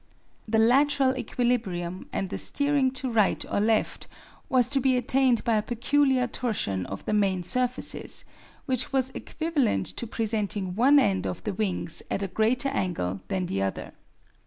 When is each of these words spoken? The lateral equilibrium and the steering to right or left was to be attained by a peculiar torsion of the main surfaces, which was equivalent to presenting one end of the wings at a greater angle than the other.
The 0.47 0.57
lateral 0.57 1.15
equilibrium 1.15 2.07
and 2.11 2.31
the 2.31 2.39
steering 2.39 2.89
to 2.93 3.11
right 3.13 3.45
or 3.51 3.59
left 3.59 4.07
was 4.49 4.67
to 4.71 4.79
be 4.79 4.97
attained 4.97 5.43
by 5.43 5.57
a 5.57 5.61
peculiar 5.61 6.25
torsion 6.25 6.87
of 6.87 7.05
the 7.05 7.13
main 7.13 7.43
surfaces, 7.43 8.25
which 8.65 8.91
was 8.91 9.11
equivalent 9.11 9.85
to 9.97 10.07
presenting 10.07 10.73
one 10.73 10.97
end 10.97 11.27
of 11.27 11.43
the 11.43 11.53
wings 11.53 12.01
at 12.09 12.23
a 12.23 12.27
greater 12.27 12.69
angle 12.69 13.21
than 13.27 13.45
the 13.45 13.61
other. 13.61 13.91